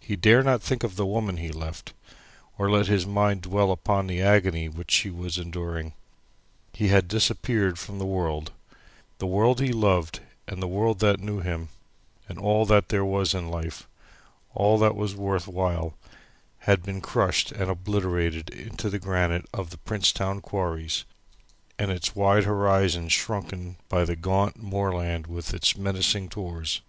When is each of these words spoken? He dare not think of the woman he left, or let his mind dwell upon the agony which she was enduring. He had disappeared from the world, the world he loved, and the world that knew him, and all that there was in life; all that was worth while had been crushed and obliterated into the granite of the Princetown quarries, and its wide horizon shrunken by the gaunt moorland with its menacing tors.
He 0.00 0.16
dare 0.16 0.42
not 0.42 0.60
think 0.60 0.82
of 0.82 0.96
the 0.96 1.06
woman 1.06 1.36
he 1.36 1.50
left, 1.52 1.92
or 2.58 2.68
let 2.68 2.88
his 2.88 3.06
mind 3.06 3.42
dwell 3.42 3.70
upon 3.70 4.08
the 4.08 4.20
agony 4.20 4.68
which 4.68 4.90
she 4.90 5.08
was 5.08 5.38
enduring. 5.38 5.92
He 6.72 6.88
had 6.88 7.06
disappeared 7.06 7.78
from 7.78 8.00
the 8.00 8.04
world, 8.04 8.50
the 9.18 9.26
world 9.28 9.60
he 9.60 9.72
loved, 9.72 10.18
and 10.48 10.60
the 10.60 10.66
world 10.66 10.98
that 10.98 11.20
knew 11.20 11.38
him, 11.42 11.68
and 12.28 12.40
all 12.40 12.66
that 12.66 12.88
there 12.88 13.04
was 13.04 13.34
in 13.34 13.52
life; 13.52 13.86
all 14.52 14.78
that 14.78 14.96
was 14.96 15.14
worth 15.14 15.46
while 15.46 15.94
had 16.66 16.82
been 16.82 17.00
crushed 17.00 17.52
and 17.52 17.70
obliterated 17.70 18.50
into 18.50 18.90
the 18.90 18.98
granite 18.98 19.46
of 19.54 19.70
the 19.70 19.78
Princetown 19.78 20.40
quarries, 20.40 21.04
and 21.78 21.92
its 21.92 22.16
wide 22.16 22.42
horizon 22.42 23.08
shrunken 23.08 23.76
by 23.88 24.04
the 24.04 24.16
gaunt 24.16 24.60
moorland 24.60 25.28
with 25.28 25.54
its 25.54 25.76
menacing 25.76 26.28
tors. 26.28 26.80